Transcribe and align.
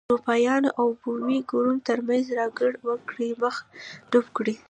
د 0.01 0.03
اروپایانو 0.11 0.69
او 0.79 0.87
بومي 1.01 1.39
وګړو 1.41 1.73
ترمنځ 1.87 2.25
راکړې 2.39 2.77
ورکړې 2.87 3.29
مخه 3.41 3.63
ډپ 4.11 4.25
کړي. 4.37 4.53